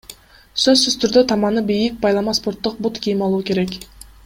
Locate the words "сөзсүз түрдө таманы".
0.61-1.63